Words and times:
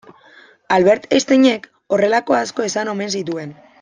Albert 0.77 1.05
Einsteinek 1.17 1.67
horrelako 1.97 2.39
asko 2.39 2.67
esan 2.71 2.91
omen 2.95 3.15
zituen. 3.21 3.55